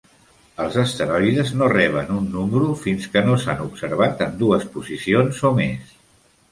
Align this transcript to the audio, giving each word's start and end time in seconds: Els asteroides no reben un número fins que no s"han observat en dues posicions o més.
Els 0.61 0.77
asteroides 0.83 1.51
no 1.59 1.67
reben 1.75 2.09
un 2.15 2.31
número 2.37 2.73
fins 2.87 3.07
que 3.15 3.25
no 3.29 3.39
s"han 3.43 3.63
observat 3.69 4.27
en 4.29 4.35
dues 4.43 4.69
posicions 4.79 5.49
o 5.51 5.55
més. 5.63 5.97